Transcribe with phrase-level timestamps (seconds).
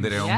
[0.00, 0.30] de un,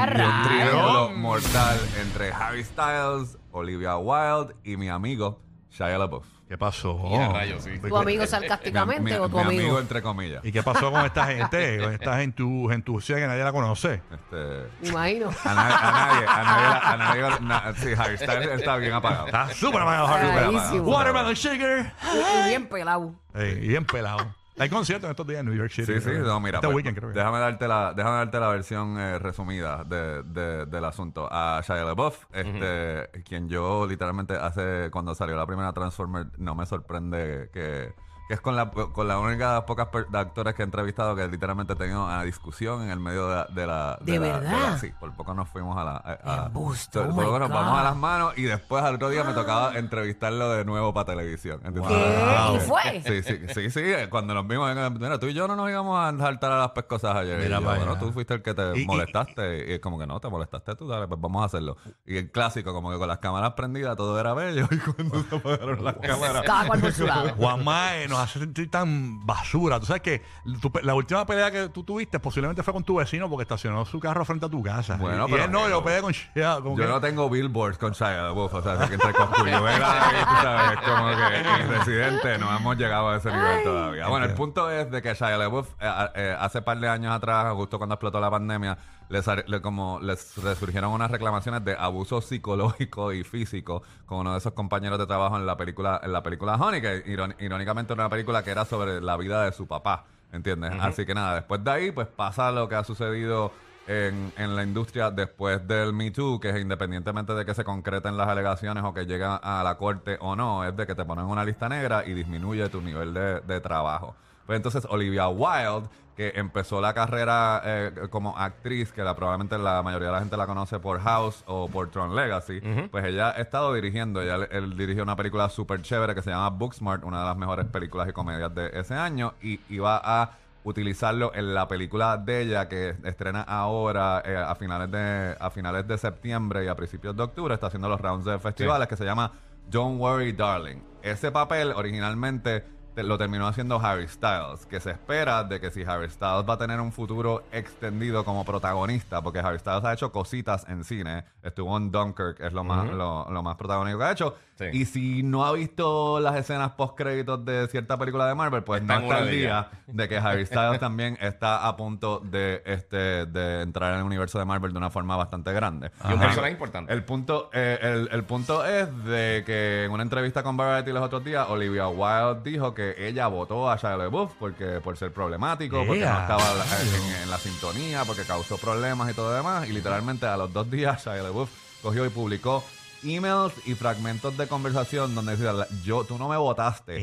[0.43, 5.39] triángulo mortal entre Harry Styles, Olivia Wilde y mi amigo
[5.73, 6.25] Shia LaBeouf.
[6.47, 6.99] ¿Qué pasó?
[7.33, 7.79] Rayos, sí.
[7.79, 9.79] ¿Tu amigo Mi, sarcásticamente mi- o tu mi amigo?
[9.79, 10.45] entre comillas.
[10.45, 11.79] ¿Y qué pasó con esta gente?
[11.79, 14.01] Con esta gentu, gentucía que nadie la conoce.
[14.11, 15.29] Este, Me imagino.
[15.43, 19.25] a, nadie, a nadie, a nadie, a nadie- na- sí, Harry Styles está bien apagado.
[19.27, 20.79] Está súper apagado, Harry.
[20.79, 21.93] Watermelon Sugar.
[22.13, 23.15] Y, y bien pelado.
[23.33, 24.35] Ey, y bien pelado.
[24.59, 25.93] Hay conciertos en estos días en New York City.
[25.93, 26.57] Sí, sí, no, mira.
[26.57, 27.17] Este pues, weekend creo que.
[27.17, 31.27] déjame, darte la, déjame darte la versión eh, resumida de, de- del asunto.
[31.31, 36.65] A Shia LaBeouf, este, quien yo literalmente hace, cuando salió la primera Transformer, no me
[36.67, 37.93] sorprende que,
[38.27, 41.15] que es con la, con la única de las pocas de actores que he entrevistado
[41.15, 43.45] que literalmente he tenido una discusión en el medio de la...
[43.49, 44.51] De, la, ¿De la- verdad?
[44.71, 45.91] la- sí, por poco nos fuimos a la...
[45.97, 49.09] a- a- Embuste, por oh poco nos vamos a las manos y después al otro
[49.09, 51.59] día me tocaba entrevistarlo de nuevo para televisión.
[51.65, 51.91] ¿entiendes?
[51.97, 52.55] ¿Qué?
[52.55, 53.01] ¿Y fue?
[53.05, 53.83] Sí, sí, sí, sí.
[54.09, 57.15] Cuando nos vimos, mira, tú y yo no nos íbamos a saltar a las pescosas
[57.17, 57.37] ayer.
[57.39, 59.69] Mira Y yo, bueno, tú fuiste el que te Y- y- molestaste.
[59.69, 61.75] Y, es como que no, te molestaste tú, dale, pues vamos a hacerlo.
[62.05, 64.67] Y el clásico, como que con las cámaras prendidas todo era bello.
[64.73, 66.43] Y cuando se apagaron las cámaras.
[66.45, 67.29] Cada cual por su lado.
[67.35, 69.79] Juanma eh, nos hace sentir tan basura.
[69.79, 70.21] Tú sabes que
[70.61, 73.99] tu la última pelea que tú tuviste posiblemente fue con tu vecino porque estacionó su
[73.99, 74.97] carro frente a tu casa.
[74.97, 77.77] Bueno, y pero- él no, yo peleé con Shia, como Yo que- no tengo billboards
[77.77, 82.55] con Shia LaBeouf, o sea, que entre y tú sabes, como que y Residente no
[82.55, 84.07] hemos llegado a ese nivel todavía.
[84.07, 87.53] Bueno, el punto es de que Shia LaBeouf eh, eh, hace par de años atrás,
[87.53, 88.77] justo cuando explotó la pandemia,
[89.09, 94.37] les, le- como les resurgieron unas reclamaciones de abuso psicológico y físico con uno de
[94.39, 98.02] esos compañeros de trabajo en la película en la película Honey, que irón- irónicamente era
[98.03, 100.73] una película que era sobre la vida de su papá, ¿entiendes?
[100.79, 103.51] Así que nada, después de ahí, pues pasa lo que ha sucedido
[103.87, 108.17] en, en la industria después del Me Too, que es independientemente de que se concreten
[108.17, 111.25] las alegaciones o que lleguen a la corte o no, es de que te ponen
[111.25, 114.15] una lista negra y disminuye tu nivel de, de trabajo.
[114.45, 119.81] Pues entonces Olivia Wilde, que empezó la carrera eh, como actriz, que la, probablemente la
[119.81, 122.59] mayoría de la gente la conoce por House o por Tron Legacy,
[122.91, 126.49] pues ella ha estado dirigiendo, ella él dirigió una película súper chévere que se llama
[126.51, 130.31] Booksmart, una de las mejores películas y comedias de ese año, y iba a
[130.65, 135.85] utilizarlo en la película de ella que estrena ahora eh, a finales de a finales
[135.87, 139.03] de septiembre y a principios de octubre está haciendo los rounds de festivales que se
[139.03, 139.31] llama
[139.69, 140.77] Don't Worry Darling.
[141.01, 145.83] Ese papel originalmente te- lo terminó haciendo Harry Styles, que se espera de que si
[145.83, 150.11] Harry Styles va a tener un futuro extendido como protagonista, porque Harry Styles ha hecho
[150.11, 154.11] cositas en cine, estuvo en Dunkirk, es lo más, lo, lo más protagónico que ha
[154.11, 154.65] hecho, Sí.
[154.71, 158.83] y si no ha visto las escenas post créditos de cierta película de Marvel, pues
[158.83, 163.25] Está no está de día de que Harry Styles también está a punto de este
[163.25, 165.89] de entrar en el universo de Marvel de una forma bastante grande.
[166.03, 166.25] Y un Ajá.
[166.25, 166.93] personaje importante.
[166.93, 171.01] El punto, eh, el, el punto es de que en una entrevista con Variety los
[171.01, 175.77] otros días, Olivia Wilde dijo que ella votó a Shia LaBeouf porque por ser problemático,
[175.87, 176.43] porque no estaba
[176.81, 179.67] en, en la sintonía, porque causó problemas y todo lo demás.
[179.67, 181.49] Y literalmente a los dos días Shia LaBeouf
[181.81, 182.63] cogió y publicó
[183.05, 185.51] emails y fragmentos de conversación donde decía,
[185.83, 186.97] yo, tú no me votaste.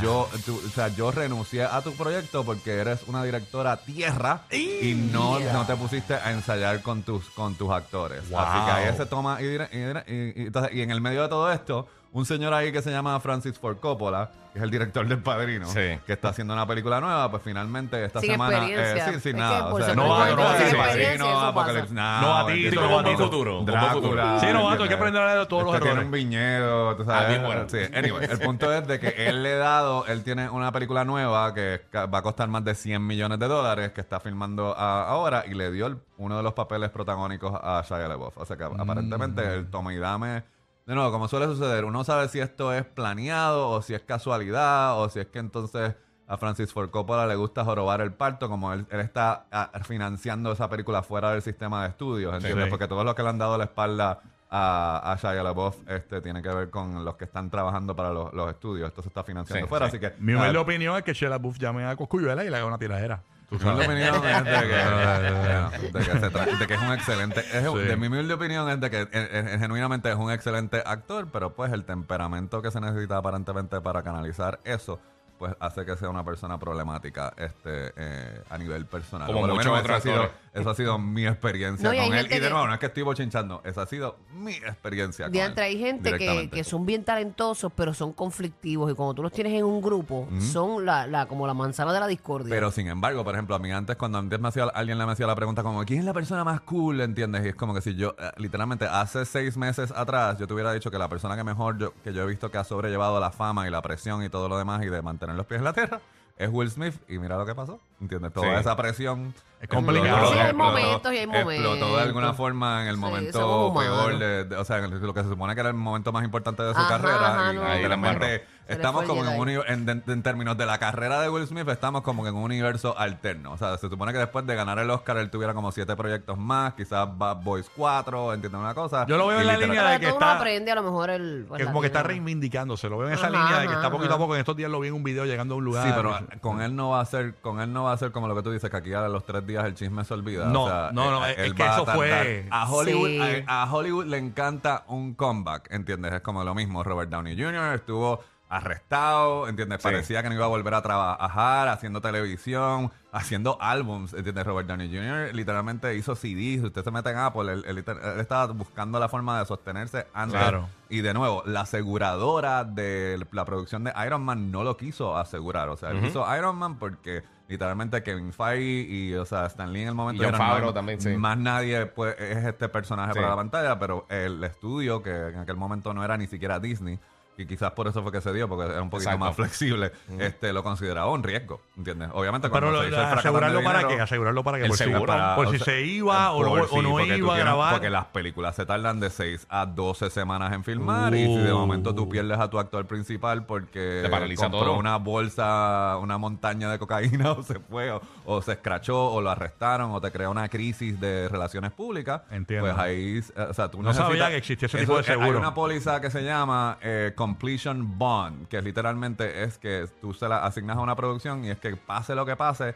[0.00, 4.94] Yo, tú- o sea, yo renuncié a tu proyecto porque eres una directora tierra y
[4.94, 8.30] no, no te pusiste a ensayar con tus, con tus actores.
[8.30, 8.40] Wow.
[8.40, 11.28] Así que ahí se toma y, y y- y entonces- y en el medio de
[11.28, 15.06] todo esto, un señor ahí que se llama Francis Ford Coppola, que es el director
[15.08, 15.98] del Padrino, Sí.
[16.06, 18.58] que está haciendo una película nueva, pues finalmente esta Sin semana...
[18.58, 19.04] experiencia.
[19.14, 19.68] sí, sin Es nada.
[19.68, 21.40] que o sea, No, director no, sin sí, Padrino.
[21.40, 22.78] Apocalipsis Novatito, ¿entiendes?
[22.80, 24.40] con buen futuro, con buen Drácula, futuro.
[24.40, 26.04] Sí, novato, hay que aprender de todos los Este tiene errores.
[26.06, 27.38] un viñedo, tú sabes.
[27.38, 27.64] Ah, bueno.
[27.68, 31.04] Sí, anyway, el punto es de que él le ha dado, él tiene una película
[31.06, 35.08] nueva que va a costar más de 100 millones de dólares que está filmando a-
[35.08, 38.36] ahora y le dio el- uno de los papeles protagónicos a Shia LaBeouf.
[38.36, 40.42] O sea que aparentemente el toma y dame,
[40.86, 44.98] de nuevo, como suele suceder, uno sabe si esto es planeado o si es casualidad
[45.00, 45.94] o si es que entonces
[46.26, 50.52] a Francis Ford Coppola le gusta jorobar el parto, como él, él está ah, financiando
[50.52, 52.64] esa película fuera del sistema de estudios, ¿entiendes?
[52.64, 52.70] Sí.
[52.70, 54.20] Porque todos los que le han dado la espalda
[54.54, 58.32] a, a Shia LaBeouf este, tiene que ver con los que están trabajando para los,
[58.34, 58.86] los estudios.
[58.88, 59.96] Esto se está financiando Sí, fuera, sí.
[59.96, 60.12] así que...
[60.22, 62.76] Mi ah, humilde opinión es que Sheila Buff llame a Coscuyuela y le haga una
[62.78, 63.22] tiradera.
[63.48, 64.18] Tú Mi humilde sabes.
[64.18, 67.40] opinión es de que, de que se tra- de que es un excelente.
[67.52, 67.86] es un- Sí.
[67.86, 71.54] De mi humilde opinión es de que eh, eh, genuinamente es un excelente actor, pero
[71.54, 75.00] pues el temperamento que se necesita aparentemente para canalizar eso,
[75.42, 79.26] pues hace que sea una persona problemática este eh, a nivel personal.
[79.26, 80.52] Como Por lo muchos menos eso ha, otros sido, actores.
[80.54, 82.20] eso ha sido mi experiencia No, y hay con él.
[82.22, 85.24] gente Y de que- nuevo, no es que estoy bochinchando, esa ha sido mi experiencia
[85.24, 86.56] con Diantre, él, hay gente que, directamente.
[86.58, 88.92] que son bien talentosos, pero son conflictivos.
[88.92, 91.98] Y cuando tú los tienes en un grupo, son la, la, como la manzana de
[91.98, 92.50] la discordia.
[92.54, 95.10] Pero sin embargo, por ejemplo, a mí antes, cuando antes me hacía, alguien le me
[95.12, 97.00] hacía la pregunta como, ¿quién es la persona más cool?
[97.00, 97.44] ¿Entiendes?
[97.44, 100.72] Y es como que si yo, eh, literalmente, hace seis meses atrás, yo te hubiera
[100.72, 103.32] dicho que la persona que mejor yo, que yo he visto que ha sobrellevado la
[103.32, 105.72] fama y la presión y todo lo demás y de mantener los pies en la
[105.72, 106.00] tierra
[106.36, 106.94] es Will Smith.
[107.08, 107.80] Y mira lo que pasó.
[108.02, 108.32] ¿Entiendes?
[108.32, 108.60] Toda Sí.
[108.60, 109.32] esa presión.
[109.60, 110.06] Es complicado.
[110.08, 113.68] explotó- Sí, hay explotó- momentos y hay Explotó de alguna forma en el Sí, momento
[113.68, 113.84] humanos.
[113.84, 116.24] peor de, de- o sea, en lo que se supone que era el momento más
[116.24, 117.28] importante de su Ajá, carrera.
[117.40, 117.62] ajá, y no.
[117.62, 118.14] Ahí la embarró.
[118.14, 119.56] literalmente Se le estamos fue el como en, un Jedi.
[119.58, 122.34] uni- en, en- en términos de la carrera de Will Smith, estamos como que en
[122.36, 123.52] un universo alterno.
[123.52, 126.36] O sea, se supone que después de ganar el Oscar, él tuviera como siete proyectos
[126.38, 129.06] más, quizás Bad Boys 4, ¿entiendes una cosa?
[129.06, 130.72] Yo lo veo Y en la literal- línea Pero de que todo uno está- aprende
[130.72, 131.44] a lo mejor el...
[131.48, 132.88] pues, que la como que está reivindicándose.
[132.88, 134.22] Lo veo en esa Ajá, línea de que está ajá, poquito a ajá.
[134.24, 134.34] poco.
[134.34, 135.86] En estos días lo vi en un video llegando a un lugar.
[135.86, 138.28] Sí, pero con él no va a ser, con él no va a ser como
[138.28, 140.46] lo que tú dices, que aquí a los tres días el chisme se olvida.
[140.46, 142.46] No, O sea, no, no, eh, es él que va a eso fue-.
[142.50, 143.44] A Hollywood, Sí.
[143.46, 146.12] a, a Hollywood le encanta un comeback, ¿entiendes?
[146.12, 146.82] Es como lo mismo.
[146.82, 147.74] Robert Downey Jr.
[147.74, 148.20] estuvo
[148.56, 149.78] arrestado, ¿entiendes?
[149.80, 149.84] Sí.
[149.84, 154.44] Parecía que no iba a volver a trabajar, haciendo televisión, haciendo álbums, ¿entiendes?
[154.46, 155.34] Robert Downey Jr.
[155.34, 156.60] literalmente hizo CDs.
[156.60, 159.46] Si Usted se mete en Apple, él, él liter- él estaba buscando la forma de
[159.46, 160.38] sostenerse antes.
[160.40, 160.68] Claro.
[160.88, 165.68] Y de nuevo, la aseguradora de la producción de Iron Man no lo quiso asegurar.
[165.68, 169.82] O sea, él hizo Iron Man porque literalmente Kevin Feige y, o sea, Stan Lee
[169.82, 171.10] en el momento Y Favreau más, también, sí.
[171.16, 173.18] más nadie pues, es este personaje Sí.
[173.18, 176.98] para la pantalla, pero el estudio, que en aquel momento no era ni siquiera Disney,
[177.38, 179.24] y quizás por eso fue que se dio, porque era un poquito Exacto.
[179.26, 182.10] más flexible, este lo consideraba un riesgo, ¿entiendes?
[182.12, 184.64] Obviamente Pero cuando lo- se hizo el asegurarlo de para dinero- qué, asegurarlo para qué.
[184.64, 185.06] El Por si- seguro.
[185.06, 187.72] para- por si sea, se iba o, por no, sí, iba a grabar.
[187.72, 191.52] Porque las películas se tardan de 6 a 12 semanas en filmar y si de
[191.52, 191.58] Uh.
[191.58, 194.02] momento tú pierdes a tu actor principal porque
[194.36, 194.76] compró todo.
[194.76, 199.30] una bolsa, una montaña de cocaína o se fue o, o se escrachó o lo
[199.30, 202.66] arrestaron o te crea una crisis de relaciones públicas, Entiendo.
[202.66, 205.04] pues ahí, eh, o sea, tú No necesitas- sabía que existía ese Eso- tipo de
[205.04, 205.30] seguro.
[205.30, 210.28] Hay una póliza que se llama eh, Completion Bond, que literalmente es que tú se
[210.28, 212.74] la asignas a una producción y es que pase lo que pase,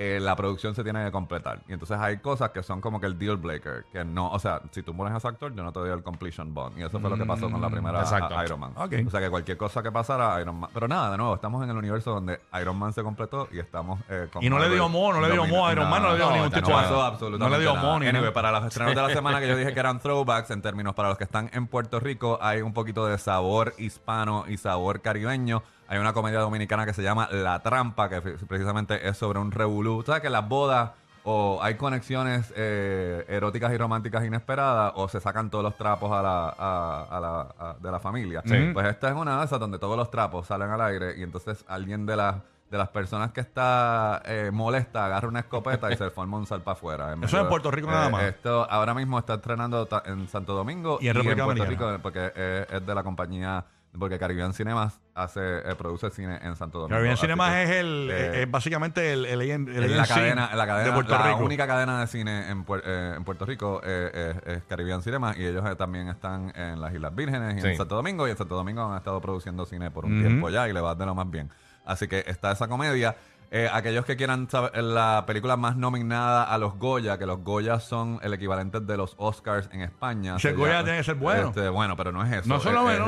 [0.00, 1.60] eh, la producción se tiene que completar.
[1.66, 4.62] Y entonces hay cosas que son como que el deal breaker, que no, o sea,
[4.70, 6.78] si tú pones a ese actor, yo no te doy el completion bond.
[6.78, 8.38] Y eso fue lo que pasó con la primera exacto.
[8.38, 8.72] a- Iron Man.
[8.76, 10.70] O sea, que cualquier cosa que pasara, Iron Man.
[10.72, 13.98] Pero nada, de nuevo, estamos en el universo donde Iron Man se completó y estamos
[14.08, 16.10] eh, con Y no le dio mo, no le dio mo a Iron Man, no
[16.12, 18.32] le dio no, ningún no tipo de- pasó absolutamente no le dio mo ni Anyway,
[18.32, 21.08] para los estrenos de la semana que yo dije que eran throwbacks en términos para
[21.08, 25.62] los que están en Puerto Rico, hay un poquito de sabor hispano y sabor caribeño.
[25.88, 30.02] Hay una comedia dominicana que se llama La Trampa, que precisamente es sobre un revolú.
[30.04, 30.90] ¿Sabes que las bodas
[31.24, 36.22] o hay conexiones eh, eróticas y románticas inesperadas o se sacan todos los trapos a
[36.22, 38.42] la, a- a la- a- de la familia?
[38.44, 38.70] Sí.
[38.72, 41.64] Pues esta es una de esas donde todos los trapos salen al aire y entonces
[41.68, 42.36] alguien de las
[42.70, 46.72] de las personas que está eh, molesta agarra una escopeta y se forma un salpa
[46.72, 47.14] afuera.
[47.14, 48.24] Eso es en Puerto Rico nada más.
[48.24, 51.92] Esto ahora mismo está estrenando ta- en Santo Domingo Y en República Puerto Dominicana.
[51.92, 53.64] Rico porque es, es de la compañía
[53.98, 56.94] porque Caribbean Cinemas hace eh, produce cine en Santo Domingo.
[56.96, 60.66] Caribbean Cinemas es el eh, es básicamente el, el, el, el es la cadena, la
[60.66, 61.44] cadena de Puerto la Rico.
[61.44, 65.44] única cadena de cine en, eh, en Puerto Rico eh, es, es Caribbean Cinema y
[65.44, 67.66] ellos eh, también están en las Islas Vírgenes y Sí.
[67.68, 70.68] en Santo Domingo y en Santo Domingo han estado produciendo cine por un tiempo ya
[70.68, 71.50] y le va de lo más bien.
[71.84, 73.16] Así que está esa comedia.
[73.50, 77.80] Eh, aquellos que quieran saber la película más nominada a los Goya, que los Goya
[77.80, 80.36] son el equivalente de los Oscars en España.
[80.36, 81.48] Ese Se Goya llama- tiene que ser bueno.
[81.48, 82.48] Este, bueno, pero no es eso.
[82.48, 83.00] No son lo Eh, eh, eh,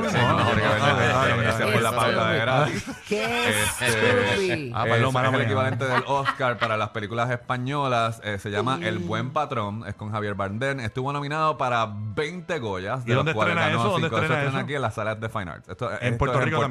[1.59, 2.85] no, fue la pauta de gratis.
[3.07, 4.71] ¡Qué Este!
[4.73, 8.19] Ah, es, el equivalente del Oscar para las películas españolas.
[8.23, 9.83] eh, se llama El Buen Patrón.
[9.87, 10.79] Es con Javier Bardem.
[10.79, 13.03] Estuvo nominado para 20 Goyas.
[13.05, 13.83] ¿Y dónde estrena eso?
[13.89, 14.57] ¿Dónde estrena eso?
[14.57, 15.69] aquí en las salas de Fine Arts.
[16.01, 16.63] En Puerto Rico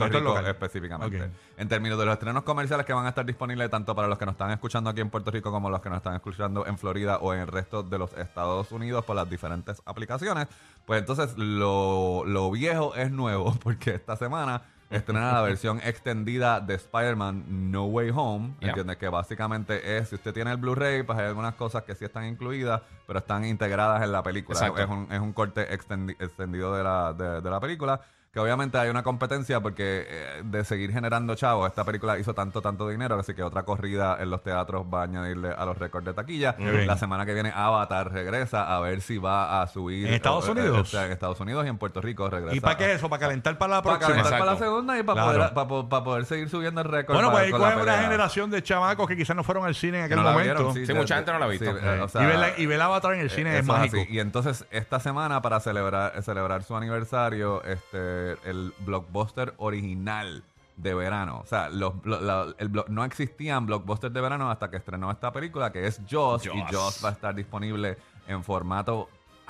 [0.45, 1.31] específicamente.
[1.57, 4.25] En términos de los estrenos comerciales que van a estar disponibles tanto para los que
[4.26, 7.19] nos están escuchando aquí en Puerto Rico como los que nos están escuchando en Florida
[7.19, 10.47] o en el resto de los Estados Unidos por las diferentes aplicaciones.
[10.87, 16.75] Pues entonces lo, lo viejo es nuevo porque esta semana estrena la versión extendida de
[16.75, 18.55] Spider-Man No Way Home.
[18.61, 18.69] Ya.
[18.69, 18.97] ¿Entiendes?
[18.97, 22.25] Que básicamente es, si usted tiene el Blu-ray, pues hay algunas cosas que sí están
[22.25, 24.59] incluidas, pero están integradas en la película.
[24.83, 28.00] Es un, es un corte extendi- extendido de la, de, de la película.
[28.33, 32.63] Que obviamente hay una competencia porque eh, de seguir generando chavos, esta película hizo tanto,
[32.63, 36.07] tanto dinero, así que otra corrida en los teatros va a añadirle a los récords
[36.07, 36.55] de taquilla.
[36.59, 40.07] La semana que viene Avatar regresa a ver si va a subir.
[40.07, 40.79] ¿En Estados eh, eh, Unidos?
[40.81, 42.55] o sea, en Estados Unidos y en Puerto Rico regresa.
[42.55, 43.09] ¿Y para qué eso?
[43.11, 44.23] ¿Para calentar para la Para próxima?
[44.23, 45.39] calentar para la segunda y para, Claro.
[45.39, 47.17] poder, para, para poder seguir subiendo el récord.
[47.17, 50.03] Bueno, pues para- ahí coge una generación de chamacos que quizás no fueron al cine
[50.03, 50.55] en Que aquel no momento.
[50.73, 51.65] vieron, Sí, mucha gente no la ha visto.
[51.77, 53.97] eh, o sea, y, ver la- y ver Avatar en el cine es mágico.
[54.03, 54.07] así.
[54.09, 60.43] Y entonces, esta semana, para celebrar, celebrar su aniversario, este el blockbuster original
[60.77, 61.41] de verano.
[61.43, 65.11] O sea, los, lo- la- el blo- no existían blockbusters de verano hasta que estrenó
[65.11, 66.47] esta película, que es Jaws.
[66.47, 66.71] Y Jaws.
[66.71, 69.09] Jaws va a estar disponible en formato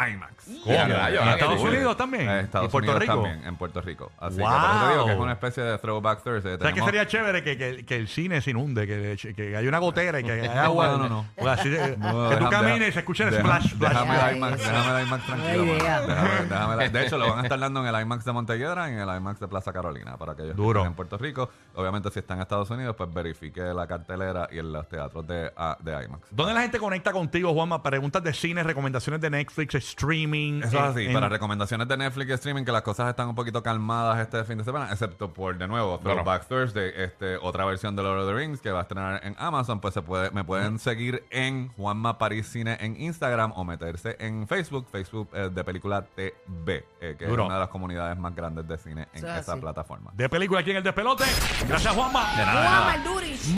[0.08, 0.44] IMAX.
[0.44, 0.64] ¿Cómo?
[0.74, 1.60] Ya, ¿En rayos, ah, Estados.
[1.60, 2.28] Unidos también?
[2.28, 3.22] En Estados ¿Y Puerto Unidos Rico?
[3.22, 4.12] también, en Puerto Rico.
[4.18, 4.50] Así que Wow.
[4.50, 6.54] por eso te digo que es una especie de throwback Thursday.
[6.54, 9.68] O sea, que sería chévere que, que- que el cine se inunde, que, que haya
[9.68, 10.86] una gotera y que haya agua.
[10.88, 11.26] No, no, no.
[11.36, 13.90] O así de- No, que tú camines y se escuche el splash, splash.
[13.92, 14.70] Déjame el IMAX, eso.
[14.70, 15.64] déjame el IMAX tranquilo.
[15.64, 18.88] Déjame- déjame la- de hecho, lo van a estar dando en el IMAX de Montelledra
[18.88, 20.80] y en el IMAX de Plaza Carolina para aquellos que Duro.
[20.80, 21.50] estén en Puerto Rico.
[21.74, 25.52] Obviamente, si están en Estados Unidos, pues verifique la cartelera y en los teatros de,
[25.56, 26.28] ah, de IMAX.
[26.30, 27.82] ¿Dónde la gente conecta contigo, Juanma?
[27.82, 30.62] Preguntas de cine, recomendaciones de Netflix, streaming.
[30.62, 33.34] Eso es así, en- para recomendaciones de Netflix y streaming, que las cosas están un
[33.34, 37.94] poquito calmadas este fin de semana, excepto por, de nuevo, Throwback Thursday, este, otra versión
[37.96, 40.44] de Lord of the Rings que va a estrenar en Amazon, pues se puede, me
[40.44, 45.64] pueden seguir en Juanma París Cine en Instagram o meterse en Facebook, Facebook eh, de
[45.64, 47.42] película TV, eh, que Duro.
[47.42, 50.10] es una de las comunidades más grandes de cine en es esa plataforma.
[50.14, 51.24] De película aquí en el despelote.
[51.68, 52.30] Gracias, Juanma.
[52.36, 52.96] De nada, de nada.